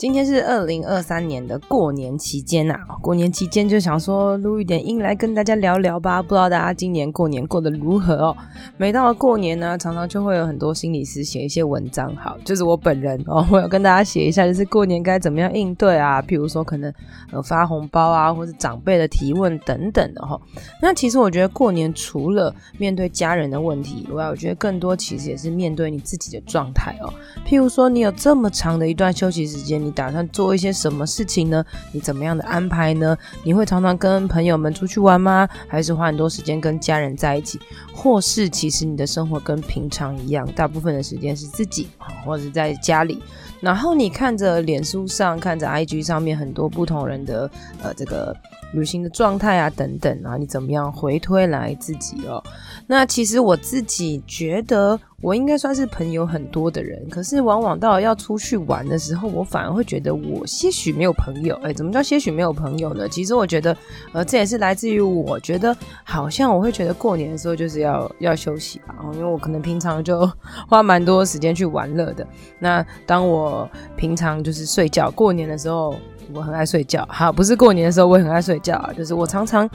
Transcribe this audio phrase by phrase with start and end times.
[0.00, 6.22] 今天是二零二三年的过年期间呐、啊，过年期间就想说录一点音来跟大家聊聊吧。
[6.22, 8.36] 不知道大家今年过年过得如何哦？
[8.78, 16.22] 每到了过年呢，常常就会有很多心理师写一些文章，好，就是我本人哦， 我要跟大家写一下，就是过年该怎么样应对啊？
[16.22, 16.90] 譬如说可能
[17.30, 20.40] 呃发红包啊，或是长辈的提问等等的哈、哦。
[20.80, 27.12] 那其实我觉得过年除了面对家人的问题以外，我觉得更多其实也是面对你自己的状态哦。
[27.46, 31.64] 譬如说你有这么长的一段休息时间，你打算做一些什么事情呢？
[31.92, 33.16] 你怎么样的安排呢？
[33.42, 35.48] 你会常常跟朋友们出去玩吗？
[35.68, 37.58] 还是花很多时间跟家人在一起？
[37.92, 41.88] 或是其实你的生活跟平常一样，大部分的时间是自己，
[42.24, 43.22] 或者在家里。
[43.60, 47.50] 然后你看着脸书上，看着 IG 上面很多不同人的
[47.82, 48.34] 呃这个
[48.72, 52.42] 旅行的状态啊等等啊，你怎么样回推来自己哦？
[52.86, 61.54] 那其实我自己觉得我应该算是朋友很多的人，可是往往到了要出去玩的时候，我反而会觉得我些许没有朋友。
[61.62, 63.08] 哎，怎么叫些许没有朋友呢？
[63.08, 63.76] 其实我觉得，
[64.12, 70.30] 呃，这也是来自于我觉得好像我会觉得过年的时候就是要要休息吧，因为我可能平常就
[70.68, 72.26] 花蛮多时间去玩乐的。
[72.58, 75.94] 那当我平常就是睡觉，过年的时候
[76.34, 77.06] 我很爱睡觉。
[77.10, 79.68] 好，不是过年的时候我也很爱睡觉啊，就是我常常。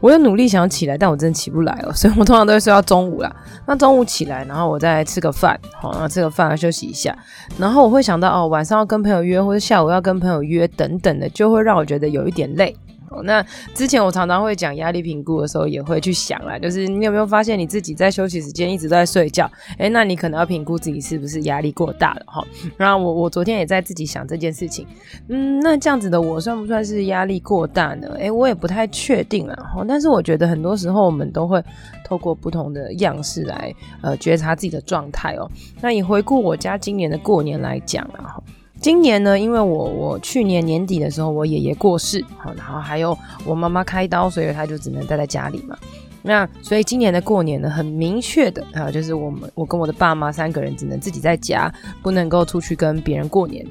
[0.00, 3.36] 我有努力想要起来，但我真的起不来哦，所以我通常都会睡到中午啦。
[3.64, 7.16] 那中午起来，然后我再吃个饭，好，然后吃个饭休息一下，
[7.56, 12.76] 然后我会想到哦，晚上要跟朋友约，或者下午要跟朋友约等等的，就会让我觉得有一点累。
[13.22, 19.50] 那之前我常常会讲压力评估的时候，也会去想啦，就是你有没有发现你自己在休息时间一直都在睡觉？
[19.78, 22.44] 诶，那你可能要评估自己是不是压力过大了哈。
[22.76, 24.86] 然后我我昨天也在自己想这件事情，
[25.28, 28.08] 嗯，那这样子的我算不算是压力过大呢？
[28.18, 29.72] 诶，我也不太确定啊。
[29.74, 29.84] 哈。
[29.86, 31.62] 但是我觉得很多时候我们都会
[32.04, 35.50] 透过不同的样式来呃觉察自己的状态哦。
[35.80, 38.40] 那你回顾我家今年的过年来讲啊。
[38.84, 45.74] 今年呢，因为我我去年年底的时候，我爷爷过世，好，然后还有我妈妈开刀，所以他就只能待在家里嘛。
[46.20, 51.72] 那所以今年的过年呢，很明确的啊，就是我们我跟我的爸妈三个人只能自己在家，
[52.02, 53.66] 不能够出去跟别人过年。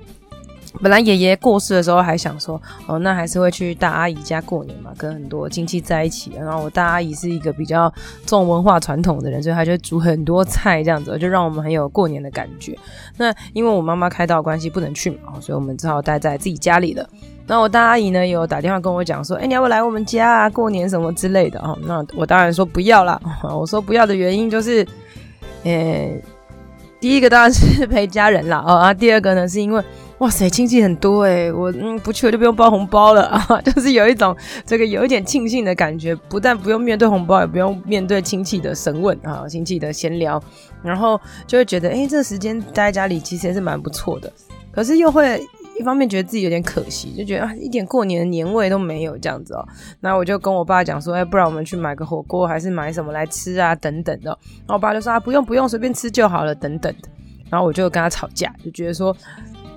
[0.82, 6.32] 本来爷爷过世的时候还想说，哦，那还是会去大阿姨家过年嘛，跟很多亲戚在一起。
[6.36, 7.94] 然后我大阿姨是一个比较
[8.26, 12.78] 重文化传统的人，所以她就煮很多菜这样子，就让我们很有过年的感觉。
[13.18, 17.08] 那因为我妈妈开刀关系不能去嘛，所以我们只好待在自己家里了。
[17.46, 21.78] 那我大阿姨呢，有打电话跟我讲说，哎，你要不来我们家啊，过年什么之类的哦。
[21.84, 23.22] 那我当然说不要啦。
[23.44, 24.86] 我说不要的原因就是，
[25.64, 26.12] 呃，
[27.00, 29.84] 第一个当然是陪家人啦，哦啊，第二个呢是因为。
[30.24, 33.24] 哇塞，亲戚很多哎，我嗯不去我就不用包红包了。
[33.28, 34.34] 啊，就是有一种
[34.66, 40.42] 这个有一点庆幸的感觉，不但不用面对红包，也不用面对亲戚的审问啊，亲戚的闲聊，
[40.82, 44.32] 然后就会觉得哎，这个时间待在家里其实也是蛮不错的，
[44.72, 45.46] 可是又会
[45.78, 49.68] 一方面觉得自己有点可惜，就觉得啊一点过年的年味都没有这样子哦，
[50.00, 57.10] 那我就跟我爸讲说，哎，不然我们去买个火锅，还是买什么来吃啊等等的，然后我爸就说啊不用不用，随便吃就好了等等的，
[57.50, 59.14] 然后我就跟他吵架，就觉得说。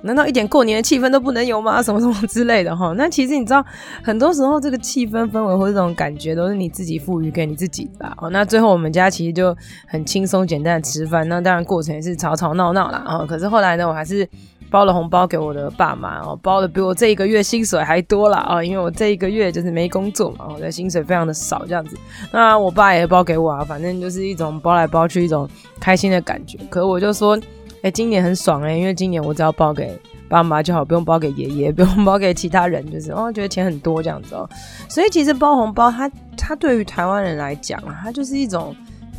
[0.03, 1.81] 难道一点过年的气氛都不能有吗？
[1.83, 2.93] 什么什么之类的哈？
[2.97, 3.65] 那其实你知道，
[4.03, 8.07] 很多时候这个气氛氛围或这种感觉都是你自己赋予给你自己的。
[8.17, 9.55] 哦，那最后我们家其实就
[9.87, 13.03] 很轻松简单的吃饭，那当然过程也是吵吵闹闹啦。
[13.07, 14.27] 哦，可是后来呢，我还是
[14.69, 18.45] 包了红包给我的爸妈哦，包的比我这一个月薪水还多啦。
[18.49, 21.97] 哦，因为我这一个月就是没工作嘛，我的薪水非常的少这样子。
[22.31, 25.49] 那我爸也包给我啊，反正就是一种包来包去一种
[25.79, 26.57] 开心的感觉。
[26.69, 27.37] 可是我就说。
[27.83, 34.49] 哎，今年很爽哎，因为今年我只要包给爸妈就好，不用包给爷爷，不用包给其他人，就是哦，觉得钱很多这样子哦。
[34.89, 38.75] 所以其实包红包它，它它对于台湾人来讲啊，它就是一种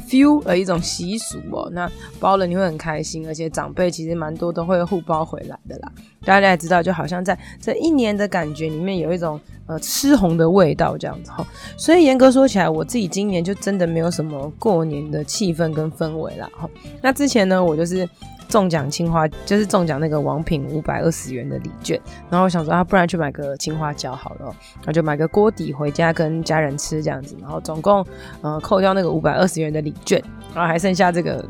[0.09, 1.71] feel 的一种习俗哦。
[1.73, 1.89] 那
[2.19, 5.93] 包了你会很开心，而且长辈其实蛮多都会互包回来的啦。
[6.25, 11.47] 大家也知道，就好像在这一年的感觉里面有一种呃吃红的味道这样子哈。
[11.77, 16.51] 所以严格说起来，我自己今年就真的没有什么过年的气氛跟氛围啦。
[16.59, 16.69] 哈。
[17.01, 18.07] 那之前呢，我就是。
[18.49, 22.01] 中奖青花就是中奖那个王品五百二十元的礼券，
[22.31, 24.55] 然后我想说啊，不然去买个青花椒好了，
[24.85, 28.05] 那就买个锅底回家跟家人吃这样子，然后总共
[28.41, 30.23] 呃扣掉那个五百二十元的礼券，
[30.55, 31.45] 然后还剩下这个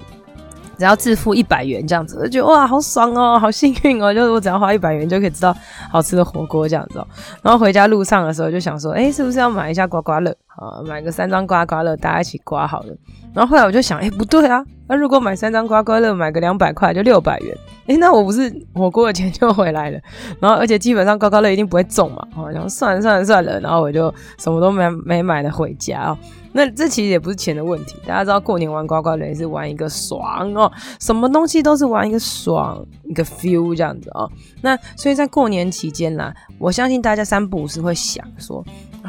[0.77, 5.57] 只要自付一百元这样子，我就觉得哇好爽哦，好幸运哦，就是我只要花一百元就可以吃到
[5.91, 7.07] 好吃的火锅这样子哦。
[7.43, 10.35] 然后回家路上的时候就想说，哎，是不是要买一下刮刮乐？
[10.59, 12.95] 啊，买个三张刮刮乐，大家一起刮好了。
[13.33, 17.57] 然后后来我就想，哎，不对啊，那如果买三张刮刮乐，买个两百块就六百元，
[17.87, 19.99] 哎，那我不是火锅的钱就回来了？
[20.41, 26.19] 然后而且基本上刮刮乐一定不会中嘛，哦，然后算了算了算了，然后我就什么都没没买的回家哦。
[26.51, 34.29] 那这其实也不是钱的问题，大家知道过年玩刮刮乐也是玩一个爽哦，什么东西都是玩一个爽，一个 feel 这样子哦。
[34.63, 38.65] 那所以在过年期间啦，我相信大家三不五时会想说，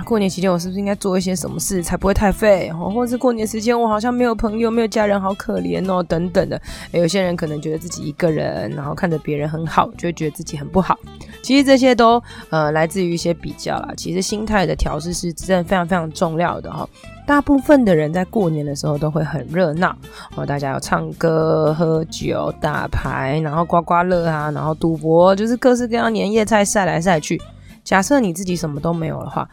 [0.06, 2.90] 过年期间我是不是应该做一些什么事才不会太废哦？
[2.90, 6.60] 或是过年时间我好像没有朋友、没有家人，好可怜哦，等等的。
[6.92, 10.98] 有些人可能觉得自己一个人，然后看着别人很好，就会觉得自己很不好。
[11.42, 13.94] 其实这些都呃来自于一些比较啦。
[13.96, 16.88] 其实心态的调试是真的非常非常重要的哈。
[17.25, 19.95] 大部分的人在过年的时候都会很热闹
[20.36, 27.40] 哦，大家有唱歌、喝酒、打牌，然后刮刮乐啊，然后赌博，就是各式各样年夜菜晒来晒去。
[27.84, 29.48] 假设你自己什么都没有的话。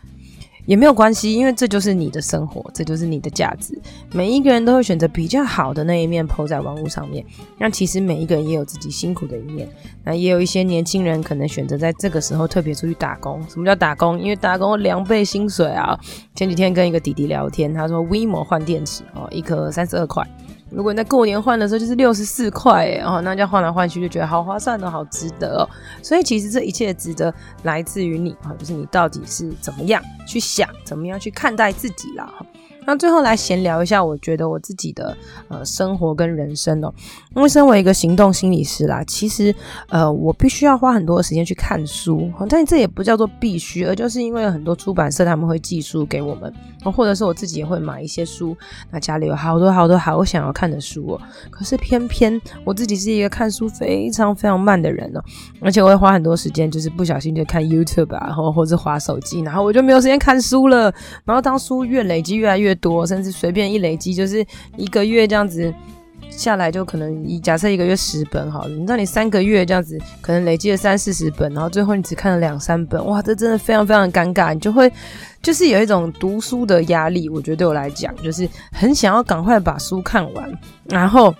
[0.66, 3.78] 也没有关系，因为这就是你的生活，这就是你的价值。
[4.12, 7.24] 每一个人都会选择比较好的那一面抛在网络上面。
[7.58, 9.68] 那其实每一个人也有自己辛苦的一面。
[10.04, 13.42] 那也有一些年轻人可能选择在这个时候特别出去打工。
[13.48, 14.20] 什么叫打工？
[14.20, 15.98] 因为打工两倍薪水啊！
[16.34, 20.26] 前几天跟一个弟弟聊天，他说 V 模换电池哦，一颗三十二块。
[20.70, 25.68] 如果你在过年换的时候就是六十四块，哎，哦，那这样换来换去就觉得好划算哦，好值得哦。
[26.02, 27.32] 所以其实这一切值得
[27.62, 32.32] 来自于你啊，就是你到底是怎么样去想，怎么样去看待自己啦。
[32.86, 35.16] 那最后来闲聊一下，我觉得我自己的
[35.48, 36.92] 呃生活跟人生哦，
[37.34, 39.54] 因为身为一个行动心理师啦，其实
[39.88, 46.52] 呃我必须要花很多的时间去看书，但这也不叫做必须，而就是因为有很多出版社他们会寄书给我们，
[46.84, 48.56] 或者是我自己也会买一些书，
[48.90, 55.20] 那家里有好多好多好想要看的书哦，可是偏偏我自己是一个看书非常非常慢的人哦，
[55.60, 60.92] 而且我会花很多时间，就是不小心就看 YouTube 啊，然后或者滑手机，然后我就没有时间看书了，
[61.24, 64.44] 然后当书越累积越来越多，甚至随便一累积，就是
[64.76, 65.72] 一个月这样子
[66.30, 74.90] 下来，就可能一假设一个月十本好了，你知道你三个月这样子，可能累积了三四十本，然后最后你只看了两三本，哇，这真的非常非常尴尬，你就会
[75.42, 77.28] 就是有一种读书的压力。
[77.28, 80.52] 我觉得对我来讲，就是很想要赶快把书看完，
[80.84, 81.34] 然后。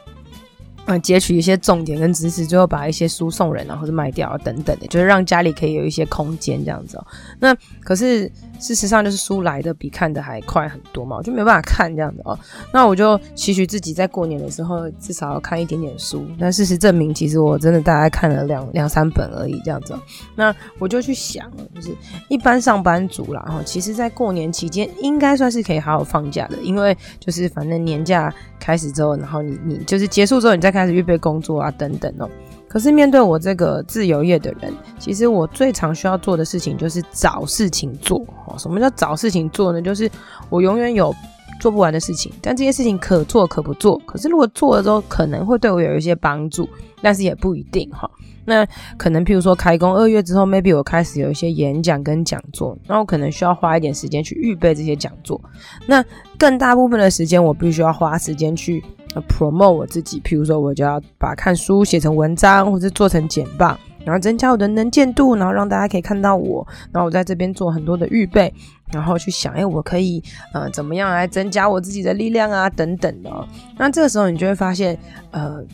[0.88, 6.96] 嗯，截取一些重点跟知识，最后把一些书送人啊，或者卖掉啊，等等的，就是让家里可以有一些空间这样子。
[7.40, 12.38] 那可是事实上，就是书来的比看的还快很多嘛，我就没办法看这样子哦。
[12.72, 16.26] 那我就期许自己在过年的时候至少要看一点点书。
[16.38, 19.96] 但事实证明，其实我真的大概看了两两三本而已这样子。
[20.34, 21.90] 那我就去想了，就是
[22.28, 28.32] 一般上班族啦，哈，其实在过年期间应该算是可以好好放假的，因为就是反正年假。
[28.58, 32.28] 开始之后，然后你你就是结束之后，你再开始预备工作啊等等哦。
[32.76, 38.18] 可是面对我这个自由业的人，其实我最常需要做的事情就是找事情做。
[38.44, 39.80] 哦，什么叫找事情做呢？
[39.80, 40.10] 就是
[40.50, 41.10] 我永远有
[41.58, 43.96] 做不完的事情，但这些事情可做可不做。
[44.04, 46.68] 可是如果做了之后，可能会对我有一些帮助，
[47.00, 48.10] 但是也不一定哈。
[48.44, 48.62] 那
[48.98, 55.40] 可能譬如说开工二月之后，maybe 我开始有一些演讲跟讲座，那我可能需要花一点时间去预备这些讲座。
[55.86, 56.04] 那
[56.36, 58.84] 更大部分的时间，我必须要花时间去
[59.22, 60.20] promote 我自己。
[60.20, 66.66] 譬如说，我就要把看书写成文章，或者做成简报，然后增加我的能见度，然后让大家可以看到我。
[66.92, 68.52] 然后我在这边做很多的预备，
[68.92, 70.22] 然后去想，哎，我可以
[70.52, 73.30] 呃怎么样来增加我自己的力量啊，等等的。
[73.76, 74.98] 那这个时候你就会发现，
[75.30, 75.64] 呃。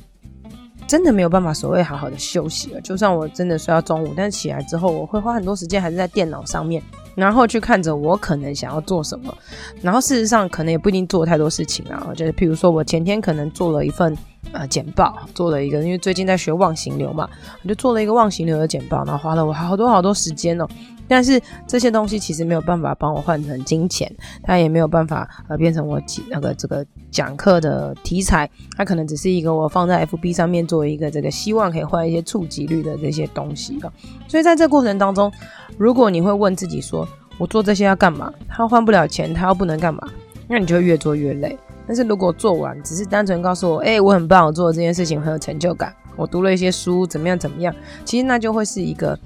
[0.86, 2.80] 真的没有办法所谓好好的休息了。
[2.80, 6.82] 就算我真的睡到中午，但起来之后，我会花很多时间还是在电脑上面，
[7.14, 9.34] 然后去看着我可能想要做什么。
[9.80, 12.12] 然后事实上可能也不一定做太多事情啊。
[12.14, 14.16] 就是譬如说我前天可能做了一份
[14.52, 17.28] 呃简报，做了一个，因为最近在学忘形流嘛，
[17.62, 20.66] 我就做了一个忘形流的简报，然后花了我好多好多时间哦。
[21.12, 24.10] 但是这些东西其实没有办法帮我换成金钱，
[24.42, 26.00] 它也没有办法呃变成我
[26.30, 33.92] 那个这个讲课的题材，它可能只是一个我放在 FB 上面作为一个这个希望可以换一些触及率的这些东西啊。
[34.26, 35.30] 所以在这过程当中，
[35.76, 38.32] 如果你会问自己说，我做这些要干嘛？
[38.48, 40.08] 它换不了钱，它又不能干嘛？
[40.48, 41.58] 那你就越做越累。
[41.86, 49.18] 但是如果做完只是单纯告诉我，哎，我很棒，我做的这件事情很有成就感，我读了一些书，怎么样怎么样，其实那就会是一个。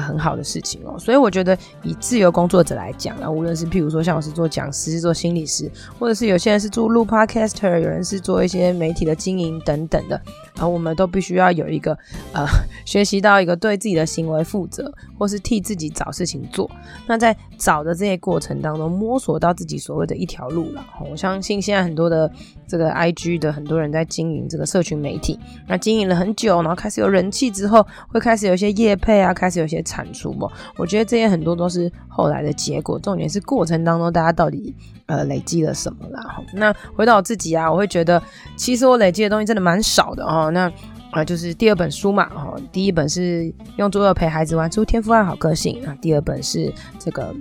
[0.00, 10.20] 很好的事情哦，所以我觉得以自由工作者来讲啊，无论是譬如说像我是做讲师、做心理师，或者是有些人是做录 podcaster，有人是做一些媒体的经营等等的，
[10.54, 11.96] 然后我们都必须要有一个
[12.32, 12.46] 呃，
[12.86, 16.70] 学习到一个对自己的行为负责，或是替自己找事情做。
[17.06, 20.84] 那在找的这些过程当中，摸索到自己所谓的一条路了。
[21.08, 22.28] 我相信现在很多的
[22.66, 25.38] 这个 IG 的很多人在经营这个社群媒体，
[25.68, 30.48] 那经营了很久，然后开始有人气之后，会开始有一些业配啊，开始有一些产出嘛。
[30.76, 34.74] 我觉得这些很多都是后来的结果，重点是过程当中大家到底
[35.06, 36.42] 呃累积了什么啦。
[36.54, 38.20] 那回到我自己啊，我会觉得
[38.56, 40.50] 其实我累积的东西真的蛮少的哦。
[40.50, 40.68] 那
[41.12, 47.34] 啊，就是第二本书嘛，哦，第一本是用桌游陪孩子玩出天赋爱好个性啊，第二本是这个。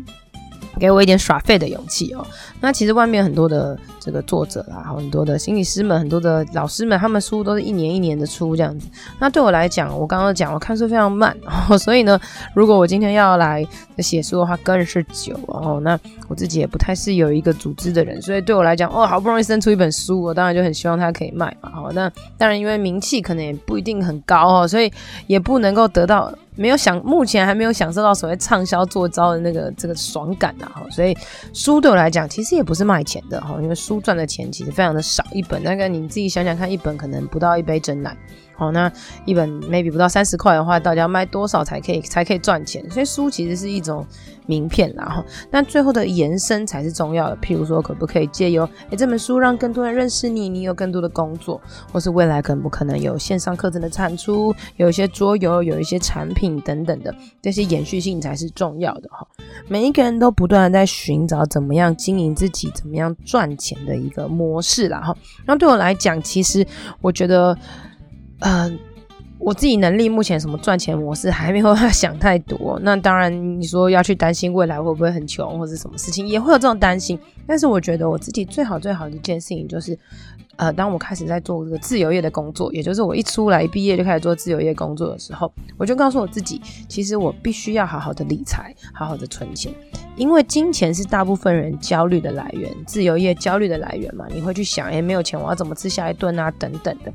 [0.80, 2.26] 给我一点耍废的勇气哦。
[2.60, 8.88] 那其实外面很多的这个作者啊，很多的心理师们，很多的老师们，他们书都是一年一年的出这样子。
[9.20, 12.20] 那对我来讲，我刚刚讲我看书非常慢哦，所以呢，
[12.54, 13.66] 如果我今天要来
[13.98, 15.80] 写书的话，更是久哦。
[15.84, 21.70] 那我自己也不太是有一个组织的人，所以对我来讲，哦，好不容易生出一本书，我当然就很希望它可以卖嘛。
[21.72, 24.92] 好，那当然因为名气可能也不一定很高哦，所以
[25.28, 26.32] 也不能够得到。
[26.62, 31.18] 没有享，目前还没有享受到所谓畅销作招的那个这个爽感呐，哈，所以
[31.52, 38.16] 书对我来讲其实也不是卖钱的哈，因为书赚的钱其实非常的少，一本那个你自己想想看，一本可能不到一杯真奶。
[38.62, 38.92] 好，那
[39.26, 42.88] 一本 maybe 不到三十块的话，到底要卖多少才可以才可以赚钱？
[42.92, 44.06] 所以书其实是一种
[44.46, 45.26] 名片啦，哈。
[45.50, 47.36] 那最后的延伸才是重要的。
[47.38, 51.60] 譬如说，可不可以借由诶这本书让更多人认识你，你有更多的工作，
[51.92, 59.26] 或是未来可不可能有线上课程的产出，有一些桌游，有一些产品等等的这些延续性才是重要的哈。
[59.68, 65.18] 每一个人都不断的在寻找怎么样经营自己，怎么样赚钱的一个模式啦，哈。
[65.48, 66.64] 那对我来讲，其实
[67.02, 67.58] 我觉得。
[68.42, 68.80] 嗯、呃，
[69.40, 72.80] 我自己能力目前什么赚钱模式还没有想太多。
[72.84, 77.18] 那当然，你说要去担心未来会不会很穷或者什么事情，也会有这种担心。
[77.48, 79.98] 但是我觉得我自己最好最好的一件事情就是，
[80.58, 89.74] 呃，当我开始在做这个自由业的工作，也就是我一出来一毕业就开始做自由业工作的时候，我就告诉我自己，其实我必须要好好的理财，好好的存钱，
[90.16, 94.26] 因为金钱是大部分人焦虑的来源，自由业焦虑的来源嘛。
[94.34, 97.12] 你会去想，哎，没有钱我要怎么吃下一顿啊，等等的。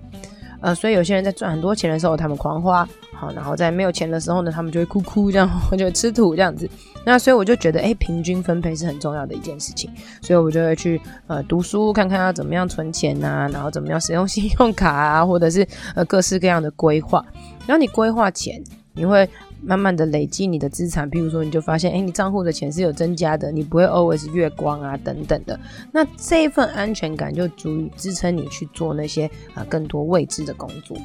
[0.66, 6.68] 呃，所以有些人在赚很多钱的时候，他们狂花，好，然后在没有钱的时候呢，他们就会哭哭这样， 就吃土这样子。
[7.04, 9.88] 那所以我就觉得，哎，平均分配是很重要的一件事情。
[10.20, 17.24] 所以我就会去呃读书，看看要怎么样存钱啊，然后怎么样使用信用卡啊，或者是呃各式各样的规划。
[17.64, 18.60] 然后你规划钱，
[18.92, 19.28] 你会。
[19.62, 25.58] 慢慢的累积你的资产，譬如说你就发现，哎，你账户的钱是有增加的，你不会 always 月光啊等等的。
[25.92, 30.96] 那这一份安全感就足以支撑你去做那些啊更多未知的工作。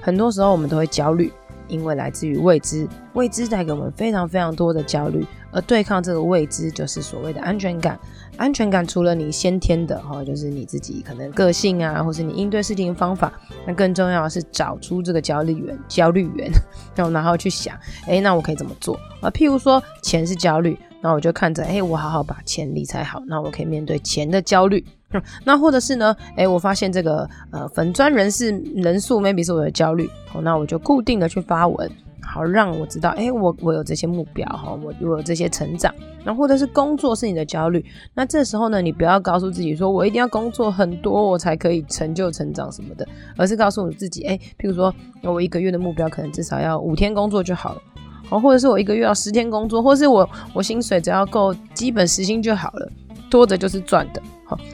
[0.00, 1.32] 很多时候我们都会焦虑，
[1.72, 7.98] 因为来自于未知，未知带给我们非常非常多的焦虑，而对抗这个未知就是所谓的安全感。
[8.36, 13.32] 安全感除了你先天的哈，就是你自己可能个性啊，或是你应对事情的方法，
[13.66, 16.50] 那更重要的是找出这个焦虑源，焦虑源，
[16.94, 17.74] 然后然后去想，
[18.06, 19.30] 哎，那我可以怎么做啊？
[19.30, 24.84] 譬如说钱是焦虑，那我就看着，哎，我好好把钱理财好，那我可以面对钱的焦虑。
[25.44, 31.90] 那或者是呢，哎，我发现这个呃粉砖人士人数 maybe 是我的焦虑，哦，那我就固定的去发文。
[32.24, 35.92] 好，让我知道，哎，我我有这些目标哈，我我有这些成长，
[36.24, 47.82] 然后或者是工作是你的焦虑，那这时候呢，你不要告诉自己说我一定要工作很多，我才可以成就成长什么的，而是告诉你自己，哎，譬如说我一个月的目标可能至少要五天工作就好了，
[48.30, 52.90] 好，或者是我一个月要十天工作，或者是我我薪水只要够基本时薪就好了，
[53.28, 54.22] 多的就是赚的。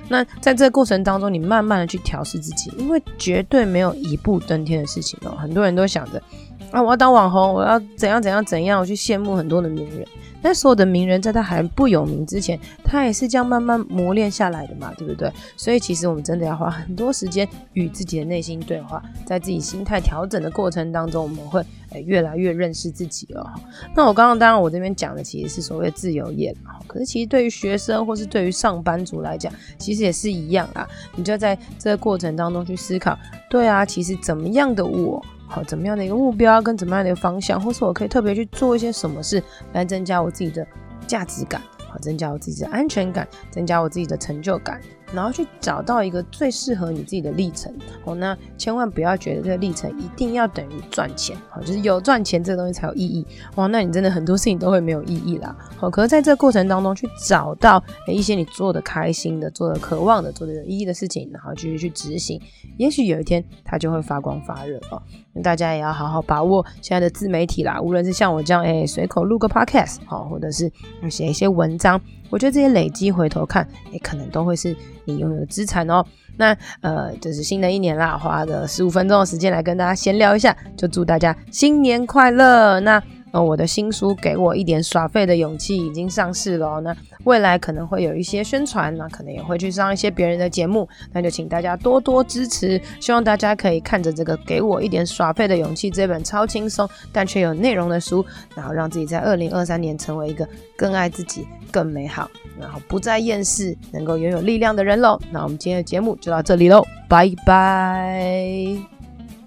[0.08, 6.22] 那在这个过程当中，你慢慢的去调试自己，因为绝对没有一步登天的事情哦，很多人都想着。
[6.70, 6.82] 啊！
[6.82, 8.78] 我要当网红，我要怎样怎样怎样？
[8.80, 10.06] 我去羡慕很多的名人，
[10.42, 15.32] 但所有的名人在他还不有名之前，他也是这样慢慢磨练下来的嘛，对不对？
[15.56, 23.50] 所以其实我们真的要花很多时间与自己的内心对话，在自己心态调整的过程当中，我们会诶越来越认识自己了。
[23.94, 26.54] 那我刚刚当然我这边讲的其实是所谓的自由业，
[26.86, 30.86] 可是其实对于学生或是对于上班族来讲，其实也是一样啊。
[31.16, 35.24] 你就在这个过程当中去思考，对啊，其实怎么样的我。
[35.48, 40.66] 好，怎么样的一个目标跟怎么样的一个方向，或是我可以特别去做一些什么事来增加我自己的
[41.06, 44.80] 价值感，好，增加我自己的安全感，增加我自己的成就感。
[45.10, 47.74] 然后去找到一个最适合你自己的历程
[48.04, 55.56] 哦，那千万不要觉得这个历程一定要等于赚钱，好，就是有赚钱这个东西才有意义哇，那你真的很多事情都会没有意义啦。
[55.78, 62.38] 好，可是在这个过程当中去找到一些你做的开心的、做的渴望的、做的有意义的事情，然后继续去执行，
[62.76, 65.02] 也许有一天它就会发光发热哦。
[65.42, 70.70] 大家也要好好把握现在的自媒体啦，无论是像我这样哎随口录个 podcast 好，或者是
[71.10, 72.00] 写一些文章。
[72.30, 74.76] 我觉得这些累积回头看，也可能都会是
[75.06, 76.04] 你拥有的资产哦。
[76.36, 82.78] 那呃，就是新的一年啦，花个十五分钟的时间来跟大家闲聊一下，就祝大家新年快乐。
[82.80, 86.80] 那呃，我的新书给我一点耍废的勇气已经上市了哦。
[86.80, 92.80] 那未来可能会有一些宣传，那可能也会去上一些别人的节目，那就请大家多多支持。
[93.00, 105.20] 希望大家可以看着这个给我一点耍废的勇气这本超轻松但却有内容的书，然后让自己在二零二三年成为一个更爱自己、更美好，然后不再厌世，能够拥有力量的人喽。
[105.30, 108.97] 那我们今天的节目就到这里喽，拜拜。